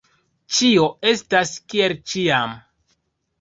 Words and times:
Ĉio 0.53 0.87
estas 1.11 1.51
kiel 1.75 1.95
ĉiam. 2.15 2.57